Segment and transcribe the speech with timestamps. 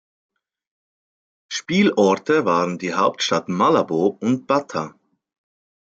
[1.47, 4.95] Spielorte waren die Hauptstadt Malabo und Bata.